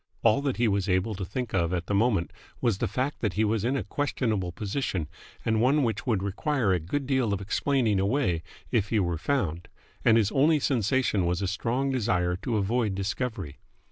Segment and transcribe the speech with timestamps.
[0.23, 3.33] All that he was able to think of at the moment was the fact that
[3.33, 5.07] he was in a questionable position
[5.45, 8.41] and one which would require a good deal of explaining away
[8.71, 9.67] if he were found,
[10.03, 13.59] and his only sensation was a strong desire to avoid discovery.